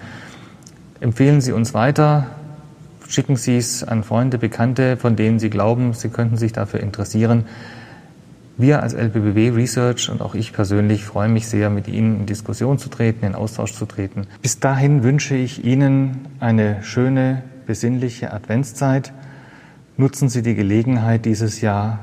Empfehlen 1.01 1.41
Sie 1.41 1.53
uns 1.53 1.73
weiter. 1.73 2.27
Schicken 3.09 3.37
Sie 3.37 3.57
es 3.57 3.83
an 3.83 4.05
Freunde, 4.05 4.37
Bekannte, 4.37 4.99
von 4.99 5.17
denen 5.17 5.39
Sie 5.39 5.49
glauben, 5.49 5.95
Sie 5.95 6.11
könnten 6.11 6.37
sich 6.37 6.53
dafür 6.53 6.81
interessieren. 6.81 7.47
Wir 8.61 8.83
als 8.83 8.93
LBBW 8.93 9.51
Research 9.51 10.11
und 10.11 10.21
auch 10.21 10.35
ich 10.35 10.53
persönlich 10.53 11.05
freuen 11.05 11.33
mich 11.33 11.47
sehr, 11.47 11.71
mit 11.71 11.87
Ihnen 11.87 12.21
in 12.21 12.27
Diskussion 12.27 12.77
zu 12.77 12.89
treten, 12.89 13.25
in 13.25 13.37
Austausch 13.37 13.73
zu 13.73 13.87
treten. 13.87 14.27
Bis 14.43 14.59
dahin 14.59 15.05
wünsche 15.05 15.37
ich 15.37 15.65
Ihnen 15.65 16.27
eine 16.41 16.83
schöne, 16.83 17.45
besinnliche 17.69 18.33
Adventszeit. 18.33 19.13
Nutzen 19.97 20.29
Sie 20.29 20.43
die 20.43 20.57
Gelegenheit 20.57 21.25
dieses 21.25 21.61
Jahr 21.61 22.01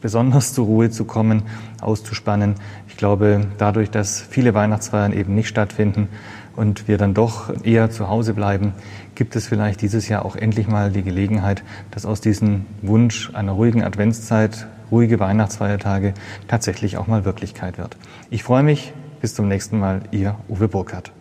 besonders 0.00 0.54
zur 0.54 0.66
Ruhe 0.66 0.88
zu 0.90 1.04
kommen, 1.04 1.42
auszuspannen. 1.80 2.54
Ich 2.86 2.96
glaube, 2.96 3.48
dadurch, 3.58 3.90
dass 3.90 4.20
viele 4.20 4.54
Weihnachtsfeiern 4.54 5.12
eben 5.12 5.34
nicht 5.34 5.48
stattfinden 5.48 6.06
und 6.54 6.86
wir 6.86 6.96
dann 6.96 7.12
doch 7.12 7.52
eher 7.64 7.90
zu 7.90 8.08
Hause 8.08 8.34
bleiben, 8.34 8.72
gibt 9.16 9.34
es 9.34 9.48
vielleicht 9.48 9.82
dieses 9.82 10.08
Jahr 10.08 10.24
auch 10.24 10.36
endlich 10.36 10.68
mal 10.68 10.92
die 10.92 11.02
Gelegenheit, 11.02 11.64
dass 11.90 12.06
aus 12.06 12.20
diesem 12.20 12.66
Wunsch 12.82 13.34
einer 13.34 13.50
ruhigen 13.50 13.82
Adventszeit, 13.82 14.68
ruhige 14.90 15.20
Weihnachtsfeiertage 15.20 16.14
tatsächlich 16.48 16.96
auch 16.96 17.06
mal 17.06 17.24
Wirklichkeit 17.24 17.78
wird. 17.78 17.96
Ich 18.30 18.42
freue 18.42 18.62
mich. 18.62 18.92
Bis 19.20 19.34
zum 19.34 19.48
nächsten 19.48 19.78
Mal. 19.78 20.02
Ihr 20.12 20.36
Uwe 20.48 20.68
Burkhardt. 20.68 21.12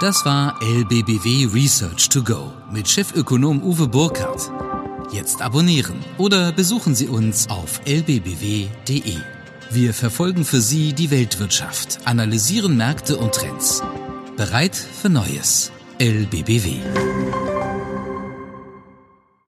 Das 0.00 0.24
war 0.24 0.60
LBBW 0.62 1.46
Research 1.52 2.08
to 2.08 2.22
Go 2.22 2.52
mit 2.72 2.88
Chefökonom 2.88 3.62
Uwe 3.62 3.86
Burkhardt. 3.86 4.50
Jetzt 5.12 5.42
abonnieren 5.42 5.96
oder 6.18 6.52
besuchen 6.52 6.94
Sie 6.94 7.06
uns 7.06 7.48
auf 7.50 7.80
lbbw.de. 7.84 9.16
Wir 9.70 9.94
verfolgen 9.94 10.44
für 10.44 10.60
Sie 10.60 10.92
die 10.92 11.10
Weltwirtschaft, 11.10 12.00
analysieren 12.04 12.76
Märkte 12.76 13.16
und 13.16 13.32
Trends. 13.32 13.82
Bereit 14.36 14.74
für 14.74 15.08
Neues. 15.08 15.70
LBBW. 15.98 17.41